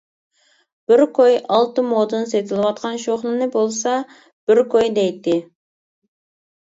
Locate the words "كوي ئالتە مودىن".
1.17-2.25